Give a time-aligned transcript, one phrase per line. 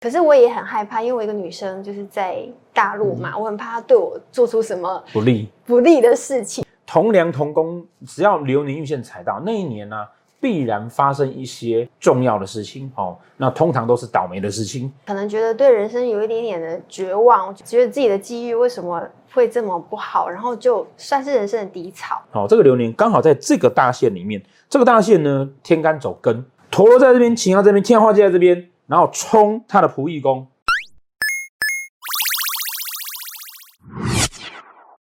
[0.00, 6.64] 可是我也很害怕，因为我一个女生就是在大陆嘛，嗯、我很怕她对我做出什么不利不利的事情。
[6.86, 10.08] 同梁同工，只要流年运线踩到那一年呢、啊，
[10.40, 13.14] 必然发生一些重要的事情哦。
[13.36, 22.16] 那通常都是倒霉的事情，可能觉得对人生有一点点的绝望，觉得自己的机遇为什么会这么不好，然后就算是人生的低潮。
[22.30, 28.66] 好、哦，这个流年刚好在这个大限里面，这个大限呢，天干走根，陀螺在这边，擎羊在这边，天花界在这边。
[28.90, 30.44] 然后冲他的仆役工。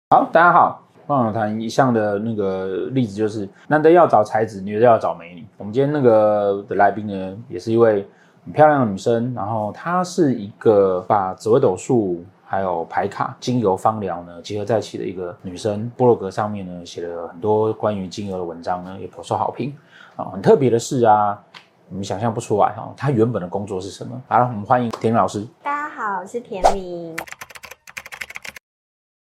[0.10, 5.46] 好，大家好，方老谈一向的那个例子就是，男的要找才子，女的要找美女。
[5.56, 8.06] 我们今天那个的来宾呢，也是一位
[8.44, 15.90] 很漂亮的女生，然后她是一个把紫微斗数还有牌卡、精油芳疗呢结合在一起的一个女生。
[15.96, 19.74] 部落格上面呢写了很多关于精油的文章呢，也颇受好评
[20.18, 20.26] 啊。
[20.34, 21.42] 很特别的是啊。
[21.92, 24.22] 你们想象不出来哈，他原本的工作是什么？
[24.28, 25.44] 好了，我们欢迎田老师。
[25.64, 27.16] 大家好，我是田明。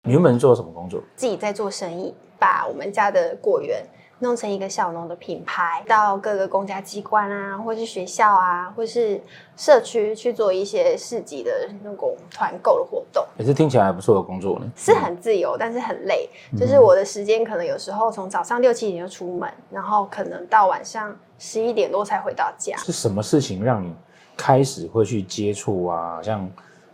[0.03, 1.01] 你原本做什么工作？
[1.15, 3.81] 自己在做生意，把我们家的果园
[4.19, 9.21] 弄成一个小农的品牌，到各个公家机关啊，或是学校啊，或是
[9.55, 13.25] 社区去做一些市集的那种团购的活动。
[13.37, 14.69] 也是听起来还不错的工作呢。
[14.75, 16.29] 是很自由，但是很累。
[16.57, 21.17] 就是我的时间可能有时候从早上六七点就出门，然后可能到晚上。
[21.39, 22.77] 十一点多才回到家。
[22.77, 23.91] 是什么事情让你
[24.37, 26.21] 开始会去接触啊？
[26.21, 26.47] 像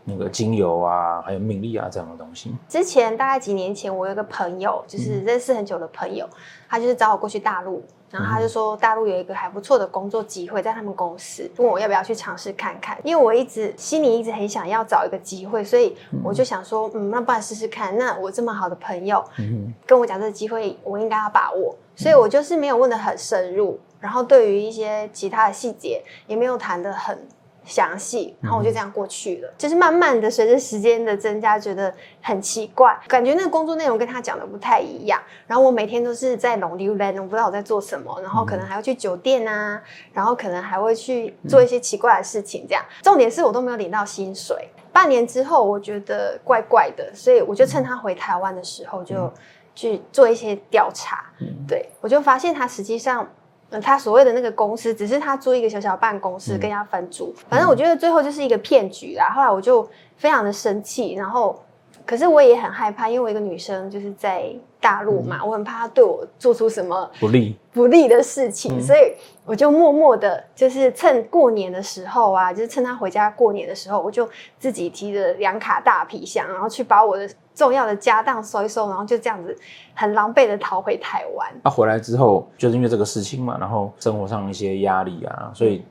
[0.05, 2.55] 那个精油啊，还有命力啊这样的东西。
[2.69, 6.37] 之前大概几年前，我有一个朋友，就是认识很久的朋友，嗯、
[6.69, 12.95] 他就是找我过去大陆，然后他就说大陆有一个还不错的工作机会在他们公司，问我要不要去尝试看看。
[13.03, 17.97] 因为我一直心里一直很想要找一个机会，所以我就想说，嗯，那不然试试看。
[17.97, 21.75] 那我这么好的朋友，嗯，跟我讲这个机会，我应该要把握。
[21.95, 23.79] 所以我就是没有问的很深入。
[24.05, 27.27] 然后对于一些其他的细节也没有谈得很
[27.65, 29.49] 详细，然后我就这样过去了。
[29.49, 35.19] 嗯、就是慢慢的随着时间的增加，觉得很奇怪，感觉那个工作内容跟他讲的不太一样。
[35.47, 39.81] 然后我每天都是在龙溜兰，我不知道我在做什么，然后可能还要去酒店啊，
[40.13, 42.67] 然后可能还会去做一些奇怪的事情。
[42.69, 44.69] 这样，重点是我都没有领到薪水。
[44.93, 49.33] 半年之后，我觉得怪怪的，所以我就趁他回台湾的时候就
[49.73, 51.25] 去做一些调查。
[51.67, 53.27] 对，我就发现他实际上。
[53.75, 57.33] 嗯，他所谓的那个公司，只是他租一个小小办公室，跟人家分租。
[57.37, 59.29] 嗯、反正我觉得最后就是一个骗局啦。
[59.35, 59.87] 后来我就
[60.17, 61.61] 非常的生气，然后，
[62.05, 64.45] 可是我也很害怕，因为我一个女生就是在
[64.79, 69.13] 大陆嘛，嗯、我很怕她对我做出什么不利不利的事情，嗯、所以
[69.45, 77.29] 我就默默的，就是趁过年的时候啊，就是趁他回家过年的时候，我就自己提着两卡大皮箱，然后去把我的。
[77.55, 79.57] 重要的家当收一收，然后就这样子
[79.93, 81.49] 很狼狈的逃回台湾。
[81.63, 85.81] 那、啊、回来之后，就是因为这个事情嘛，然后生活上一些压力啊，所以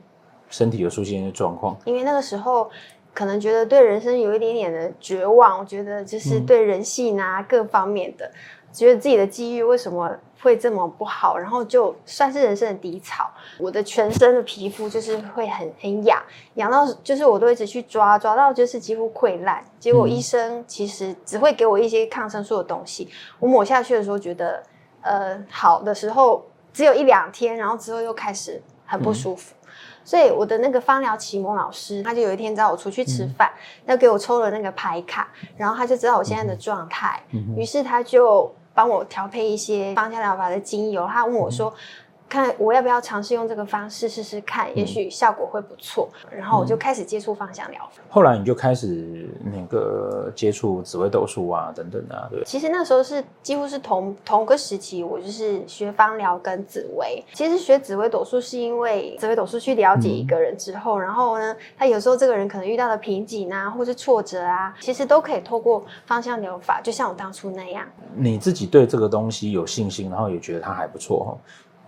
[0.47, 1.75] 身体有出现一些状况。
[1.83, 2.69] 因为那个时候
[3.15, 8.29] 可能觉得对人生有一点点的绝望，我觉得就是对人性啊、嗯、各方面的，
[8.71, 13.27] 觉得自己的机遇为什么会这么不好，然后就算是人生的低潮。
[13.57, 16.21] 我的全身的皮肤就是会很很痒，
[16.55, 19.63] 痒到就是我都一直去抓，抓到就是几乎溃烂。
[19.79, 23.09] 结果医生其实只会给我一些抗生素的东西，
[23.39, 24.61] 我抹下去的时候觉得，
[25.01, 29.53] 呃，好的时候只有一两天，然后之后又开始很不舒服。
[29.53, 29.54] 嗯、
[30.05, 33.51] 所以我的那个芳疗启蒙老师，他就有一天找我出去吃饭，
[33.85, 35.27] 他、嗯、给我抽了那个牌卡，
[35.57, 37.21] 然后他就知道我现在的状态，
[37.57, 38.49] 于、是他就。
[38.75, 41.73] 帮我调配一些芳香疗法的精油，他问我说。
[42.27, 46.09] 看我要不要尝试用这个方式试试看，也许效果会不错。
[46.31, 48.01] 嗯、然后我就开始接触芳香疗法。
[48.09, 52.43] 后来你就开始那个接触紫微斗数啊，等等啊，对。
[52.43, 57.23] 其实那时候是几乎是同同个时期，我就是学芳疗跟紫微。
[57.33, 67.85] 其实学紫微斗数是因为紫微斗数去了解一个人之后，嗯、然后呢，他有时候这个人可能遇到的瓶颈啊，或是挫折啊，其实都可以透过芳香疗法，就像我当初那样。
[68.15, 71.37] 你自己对这个东西有信心，然后也觉得它还不错哈。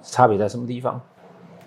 [0.07, 0.99] 差别在什么地方？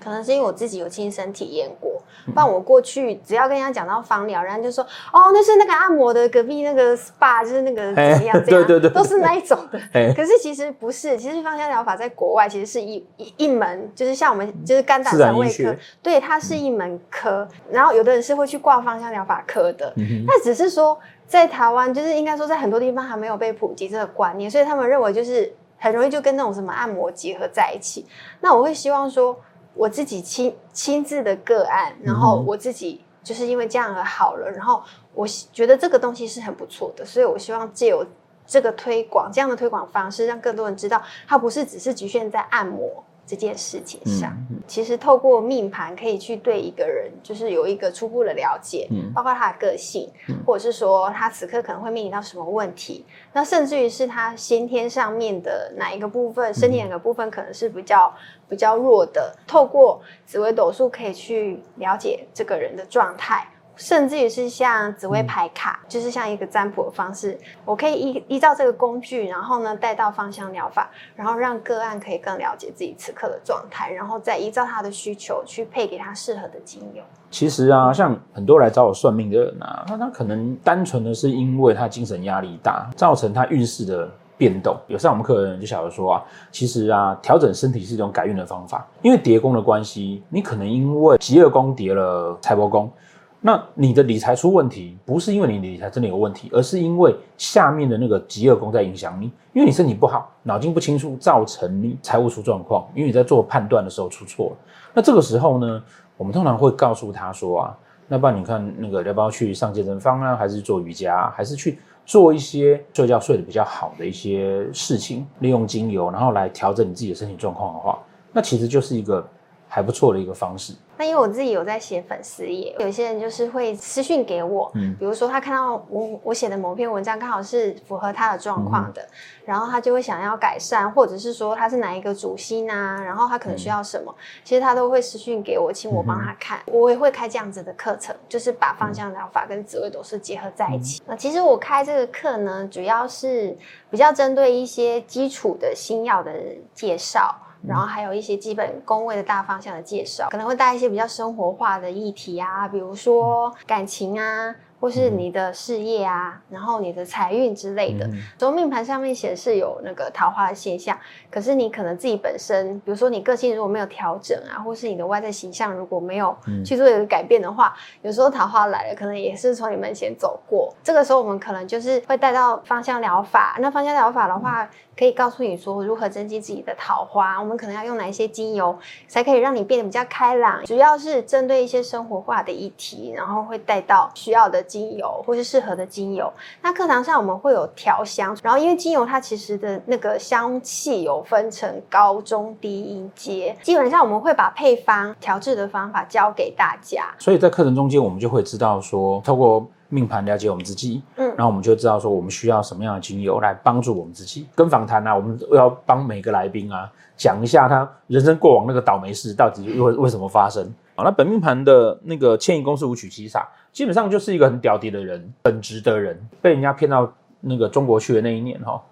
[0.03, 1.91] 可能是因为我自己有亲身体验过。
[2.27, 9.79] 不然我过去只要跟人家讲到芳疗，人家就说：“哦，那是那个按摩的隔壁那个 SPA，就是那个怎么样 怎样，对对对，都是那一种的。
[10.15, 17.47] ”可是其实不是，其实芳香疗法在国外其实是一一一门，就是像我们就是肝胆肠胃科，对，它是一门科。
[17.71, 19.93] 然后有的人是会去挂芳香疗法科的，
[20.27, 25.53] 那只是说在台湾，就是应该说在很多地方还没有被普及这个观念，所以他们认为就是。
[25.81, 28.07] 很容易就跟那种什么按摩结合在一起。
[28.41, 29.37] 那我会希望说，
[29.75, 34.49] 我自己亲亲自的个案，然后我自己就是因为这样而好了。
[34.49, 34.83] 然后
[35.15, 38.07] 我觉得这个东西是很不错的，所以我希望借由
[38.47, 44.37] 这个推广，这样的推广方式，让更多人知道，它不是只是局限在按摩这件事情上。
[44.67, 58.13] 其实透过命盘可以去对一个人，就是有一个初步的了解，嗯、包括他的个性，嗯、或者是说他此刻可能会面临到什么问题，那甚至于是他先天上面的哪一个部分，身体哪个部分可能是比较
[58.49, 63.47] 比较弱的，透过紫微斗数可以去了解这个人的状态。
[63.81, 77.03] 甚至于是像紫微牌卡，嗯、就是像一个占卜的方式，我可以依依照这个工具，然后呢带到芳香疗法，然后让个案可以更了解自己此刻的状态，然后再依照他的需求去配给他适合的精油。
[77.31, 84.07] 其实啊，像很多来找我算命的人啊，那他可能单纯的是因为他精神压力大，造成他运势的
[84.37, 84.77] 变动。
[84.89, 86.23] 有上我们课的人就晓得说啊，
[86.53, 92.93] 其实啊，调整身体是一种改运的方法，因为叠宫的关系，你可能因为疾厄宫叠了财帛宫。
[93.43, 104.57] 那你的理财出问题，不是因为你理财真的有问题，而是因为下面的那个疾厄宫在影响你，因为你身体不好，脑筋不清楚，造成你财务出状况，因为你在做判断的时候出错了。
[104.93, 105.83] 那这个时候呢，
[106.19, 107.79] 我们通常会告诉他说啊，
[108.09, 117.99] 那不然你看那个要不要去上健身房啊，还是做瑜伽，还是去做一些睡觉睡得比较好的一些事情，利用精油，然后来调整你自己的身体状况的话，
[118.33, 119.27] 那其实就是一个
[119.71, 120.75] 还不错的一个方式。
[120.99, 129.09] 那因为我自己有在写粉丝页，有些人就是会私讯给我，嗯，比如说他看到我我写的某篇文章刚好是符合他的状况的，嗯、
[129.47, 141.01] 然后他就会想要改善，或者是说他是哪一个主心啊，然后他可能需要什么，嗯、其实他都会私讯给我，请我帮他看，嗯、我也会开这样子的课程，就是把芳香疗法跟紫微斗数结合在一起。
[141.07, 143.57] 那、嗯、其实我开这个课呢，主要是
[143.89, 146.31] 比较针对一些基础的新药的
[146.75, 147.35] 介绍。
[147.67, 154.55] 然后还有一些基本宫位的大方向的介绍，可能会带一些比较生活化的议题啊，比如说感情啊。
[154.81, 158.09] 或是你的事业啊，然后你的财运之类的，
[158.39, 160.99] 从、嗯、命盘上面显示有那个桃花的现象，
[161.31, 166.35] 可是你可能自己本身，比如说你个性如果没有调整啊，或是你的外在形象如果没有
[166.65, 170.75] 去做一个改变的话，嗯、有时候桃花来了，可能也是从你门前走过。
[170.83, 173.59] 这个时候我们可能就是会带到芳香疗法。
[173.61, 174.67] 那芳香疗法的话，
[175.01, 180.65] 可以告诉你说如何增进自己的桃花，我们可能要用哪一些精油，才可以让你变得比较开朗。
[180.65, 184.61] 主要是针对一些生活化的议题，然后会带到需要的。
[184.71, 186.31] 精油或是适合的精油，
[186.63, 197.07] 那课堂上我们会有调香，然后因为精油它其实的那个香气有分成高中低音阶，基本上我们会把配方调制的方法教给大家。
[197.19, 204.47] 所以在课程中间，我们就会知道说，透过命盘了解我们自己，嗯，然后我们就知道说我们需要什么样的精油来帮助我们自己。
[204.55, 210.67] 跟访谈啊，我们要帮每个来宾啊讲一下他人生过往那个倒霉事到底为为什么发生。
[210.95, 213.43] 好，那本命盘的那个迁移宫是武曲七煞。
[213.73, 217.11] 基本上就是一个很屌屌的人，本质的人，被人家骗到
[217.41, 218.83] 那个中国去的那一年哈，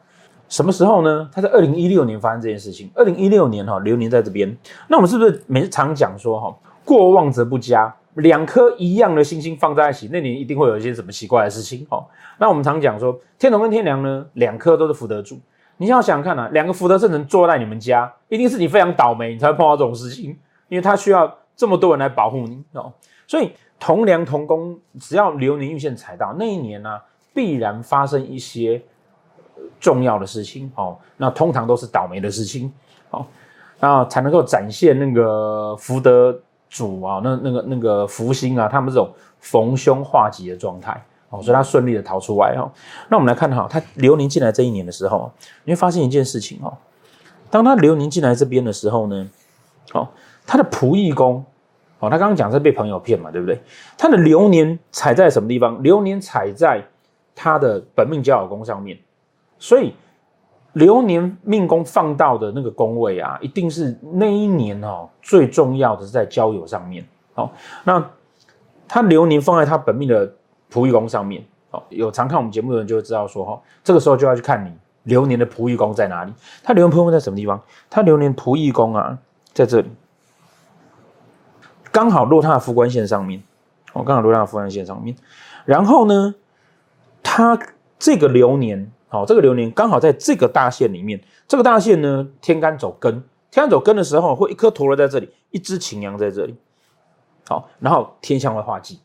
[0.48, 1.28] 什么时候呢？
[1.32, 2.88] 他在二零一六年发生这件事情。
[2.94, 4.56] 二零一六年哈，流年在这边，
[4.86, 12.06] 那我们是不是每次常讲说哈，过旺则不佳，两颗一样的星星放在一起，那年一定会有一些什么奇怪的事情哈。
[12.38, 15.38] 那我们常讲说，天同跟天梁呢，两颗都是福德主，
[15.78, 20.36] 你想想看啊，两个福德正神坐在你们家，一定是你非常倒霉，你才会碰到这种事情，
[20.68, 22.92] 因为他需要这么多人来保护你哦，
[23.26, 23.50] 所以。
[23.80, 28.82] 同梁同宫，只要流年运线踩到那一年呢、啊，必然发生一些
[29.78, 30.98] 重要的事情哦。
[31.16, 32.72] 那通常都是倒霉的事情
[33.10, 33.24] 哦，
[33.78, 36.36] 那才能够展现那个福德
[36.68, 39.10] 主啊，那那个那个福星啊，他们这种
[39.40, 42.70] 逢凶化吉的状态哦，所以他顺利的逃出来哦。
[43.08, 45.30] 那我们来看哈，他流年进来这一年的时候，
[45.64, 46.76] 你会发现一件事情哦，
[47.50, 49.28] 当他流年进来这边的时候呢，
[49.92, 50.08] 哦，
[50.46, 51.44] 他的仆役宫。
[52.00, 53.60] 哦，他刚刚讲是被朋友骗嘛，对不对？
[53.96, 55.82] 他的流年踩在什么地方？
[55.82, 56.80] 流年踩在
[57.34, 58.96] 他的本命交友宫上面，
[59.58, 59.92] 所以
[60.78, 67.04] 流年命宫放到的那个宫位啊，一定是那一年哦最重要的是在交友上面。
[67.34, 67.52] 好，
[67.84, 68.10] 那
[68.86, 70.32] 他流年放在他本命的
[70.72, 74.72] 仆役宫上面，哦，有常看我们节目的人就会知道说，哈，这个时候就要去看你
[75.04, 76.32] 流年的仆役宫在哪里。
[76.62, 77.60] 他流年仆役宫在什么地方？
[77.90, 79.18] 他流年仆役宫啊，
[79.52, 79.90] 在这里。
[81.90, 83.42] 刚好落他的副官线上面，
[83.92, 85.16] 哦，刚好落他的副官线上面。
[85.64, 86.34] 然后呢，
[87.22, 87.58] 他
[87.98, 91.20] 这个流年，好，这个流年刚好在这个大线里面。
[91.46, 93.10] 这个大线呢，天干走庚，
[93.50, 96.54] 天干走庚的时候，会一颗陀螺在这里，一只擎羊在这里。
[97.48, 99.00] 好，然后天象会化忌，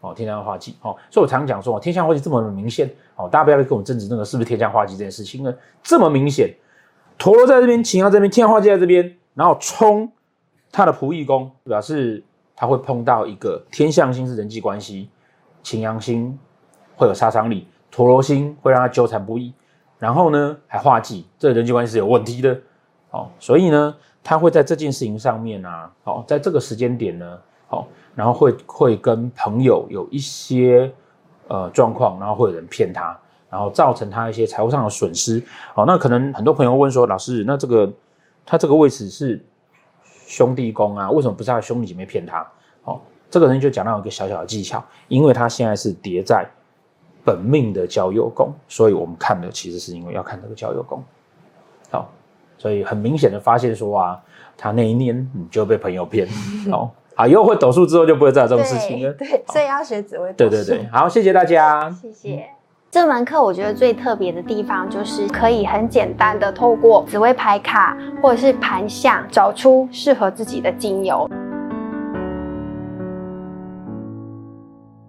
[0.00, 5.54] 哦，天象会化忌，哦，所以我常讲说，天象化忌这么明显，哦，大家不要来跟我争执那个是不是天象化忌这件事情呢？
[5.82, 6.52] 这么明显，
[7.16, 10.12] 陀螺在这边，擎羊在这边，天象化忌在这边，然后冲。
[10.72, 12.22] 他的仆役宫表示
[12.54, 15.08] 他会碰到一个天象星是人际关系，
[15.62, 16.38] 擎羊星
[16.96, 19.54] 会有杀伤力，陀罗星会让他纠缠不已，
[19.98, 22.54] 然后呢还化忌，这人际关系是有问题的
[23.10, 23.26] 哦。
[23.40, 27.38] 所以呢，他会在这件事情上面啊，好，在这个时间点呢，
[27.68, 30.92] 好，然后会会跟朋友有一些
[31.48, 35.42] 呃状况，然后会有人骗他，然后造成他一些财务上的损失。
[35.72, 37.90] 好，那可能很多朋友问说，老师，那这个
[38.44, 39.42] 他这个位置是
[40.26, 42.46] 兄弟宫啊，为什么不是他兄弟姐妹骗他？
[42.82, 43.00] 好，
[43.30, 46.46] 这个人就讲到一个小小的技巧，因为他现在是叠在。
[47.26, 51.02] 本命的交友宫，所以我们看的其实是因为要看这个交友宫，
[51.90, 52.08] 好，
[52.56, 54.18] 所以很明显的发现说啊，
[54.56, 56.28] 他那一年你就被朋友骗，
[56.70, 60.50] 好，啊，以后会抖数之后就不会再有这种事情了，对， 对，所以要学紫微斗数。
[60.50, 62.48] 对对对，好，谢谢大家，谢谢。
[62.88, 71.28] 这门课我觉得最特别的地方就是可以很简单的透过紫微牌卡或者是盘相找出适合自己的精油。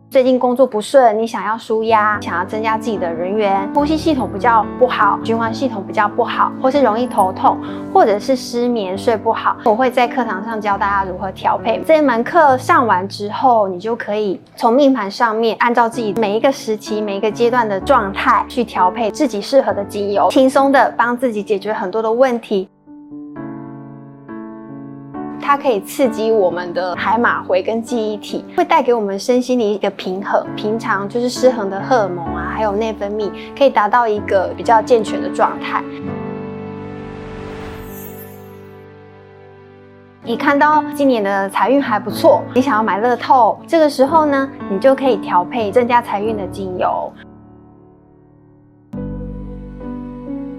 [0.10, 7.58] 最近工作不顺，你想要舒压，想要增加自己的人缘，呼吸系统比较不好，循环系统比较不好，或是容易头痛，
[7.94, 11.84] 或者是失眠睡不好，我会在课堂上教大家如何调配。
[11.86, 22.70] 这一门课上完之后，你就可以从命盘上面按照自己每一个时期、每一个阶段的状态去调配自己适合的精油，轻松的帮自己解决很多的问题。
[25.48, 30.46] 它可以刺激我们的海马回跟记忆体，会带给我们身心的一个平衡。
[30.58, 35.82] 平常就是失衡的荷尔蒙啊，还有内分泌，可以达到一个比较健全的状态。
[40.22, 47.10] 你看到今年的财运还不错，你想要买乐透，这个时候呢，你就可以调配增加财运的精油。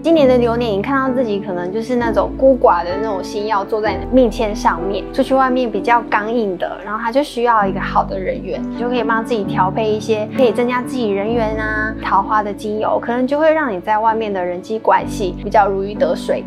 [0.00, 16.44] 今年的流年，你看到自己可能就是那种孤寡的那种星要坐在你的命签上面，出去外面比较刚硬的，然后他就需要一个好的人缘，你就可以帮自己调配一些可以增加自己人缘啊、桃花的精油，可能就会让你在外面的人际关系比较如鱼得水。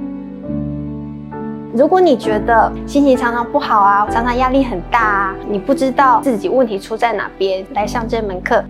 [1.75, 8.63] 如果你觉得心情常常不好啊，常常压力很大啊，你不知道自己问题出在哪边，来上这门课。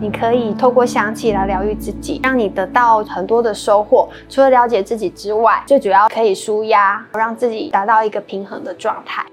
[0.00, 4.08] 你可以透过香气来疗愈自己，让你得到很多的收获。
[4.28, 9.24] 除了了解自己之外，最主要可以舒压，让自己达到一个平衡的状态。